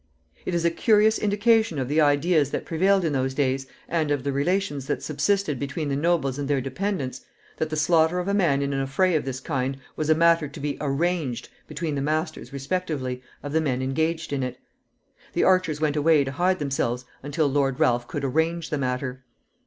[0.47, 4.23] It is a curious indication of the ideas that prevailed in those days, and of
[4.23, 7.21] the relations that subsisted between the nobles and their dependants,
[7.57, 10.47] that the slaughter of a man in an affray of this kind was a matter
[10.47, 14.57] to be arranged between the masters respectively of the men engaged in it.
[15.33, 19.23] The archers went away to hide themselves until Lord Ralph could arrange the matter.